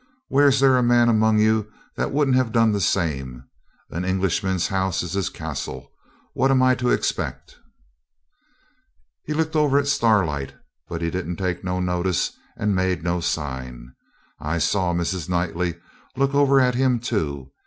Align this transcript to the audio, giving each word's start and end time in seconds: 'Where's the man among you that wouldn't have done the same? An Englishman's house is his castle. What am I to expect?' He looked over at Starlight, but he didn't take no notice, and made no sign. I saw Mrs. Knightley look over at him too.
'Where's 0.29 0.59
the 0.61 0.81
man 0.81 1.09
among 1.09 1.37
you 1.37 1.71
that 1.95 2.09
wouldn't 2.11 2.35
have 2.35 2.51
done 2.51 2.71
the 2.71 2.81
same? 2.81 3.45
An 3.91 4.03
Englishman's 4.03 4.69
house 4.69 5.03
is 5.03 5.13
his 5.13 5.29
castle. 5.29 5.91
What 6.33 6.49
am 6.49 6.63
I 6.63 6.73
to 6.73 6.89
expect?' 6.89 7.57
He 9.25 9.35
looked 9.35 9.55
over 9.55 9.77
at 9.77 9.85
Starlight, 9.85 10.55
but 10.89 11.03
he 11.03 11.11
didn't 11.11 11.35
take 11.35 11.63
no 11.63 11.79
notice, 11.79 12.31
and 12.57 12.73
made 12.73 13.03
no 13.03 13.19
sign. 13.19 13.93
I 14.39 14.57
saw 14.57 14.91
Mrs. 14.91 15.29
Knightley 15.29 15.75
look 16.17 16.33
over 16.33 16.59
at 16.59 16.73
him 16.73 16.97
too. 16.99 17.51